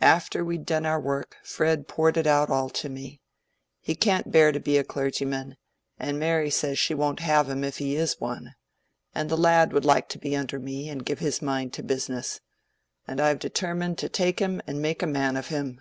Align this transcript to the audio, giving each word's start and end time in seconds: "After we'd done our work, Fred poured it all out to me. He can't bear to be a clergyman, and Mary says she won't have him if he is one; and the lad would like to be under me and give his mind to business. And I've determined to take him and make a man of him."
"After 0.00 0.44
we'd 0.44 0.64
done 0.64 0.86
our 0.86 1.00
work, 1.00 1.38
Fred 1.42 1.88
poured 1.88 2.16
it 2.16 2.28
all 2.28 2.52
out 2.52 2.72
to 2.74 2.88
me. 2.88 3.20
He 3.80 3.96
can't 3.96 4.30
bear 4.30 4.52
to 4.52 4.60
be 4.60 4.78
a 4.78 4.84
clergyman, 4.84 5.56
and 5.98 6.20
Mary 6.20 6.50
says 6.50 6.78
she 6.78 6.94
won't 6.94 7.18
have 7.18 7.48
him 7.48 7.64
if 7.64 7.78
he 7.78 7.96
is 7.96 8.20
one; 8.20 8.54
and 9.12 9.28
the 9.28 9.36
lad 9.36 9.72
would 9.72 9.84
like 9.84 10.08
to 10.10 10.20
be 10.20 10.36
under 10.36 10.60
me 10.60 10.88
and 10.88 11.04
give 11.04 11.18
his 11.18 11.42
mind 11.42 11.72
to 11.72 11.82
business. 11.82 12.40
And 13.08 13.20
I've 13.20 13.40
determined 13.40 13.98
to 13.98 14.08
take 14.08 14.38
him 14.38 14.62
and 14.68 14.80
make 14.80 15.02
a 15.02 15.06
man 15.08 15.36
of 15.36 15.48
him." 15.48 15.80